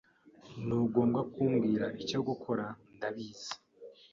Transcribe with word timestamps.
Ntugomba 0.65 1.19
kumbwira 1.31 1.85
icyo 2.01 2.19
gukora. 2.27 2.65
Ndabizi. 2.95 3.51